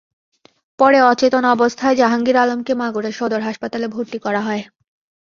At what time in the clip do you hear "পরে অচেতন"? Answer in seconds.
0.79-1.43